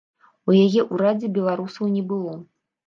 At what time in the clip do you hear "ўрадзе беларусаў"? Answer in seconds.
0.93-1.95